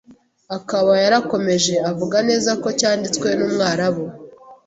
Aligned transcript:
akaba 0.57 0.91
yarakomeje 1.03 1.73
avuga 1.89 2.17
neza 2.29 2.51
ko 2.61 2.67
cyanditswe 2.79 3.27
n’umwarabu 3.37 4.05